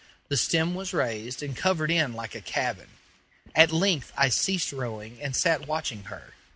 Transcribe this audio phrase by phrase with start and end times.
[0.29, 2.87] The stem was raised, and covered in like a cabin.
[3.53, 6.33] At length I ceased rowing, and sat watching her.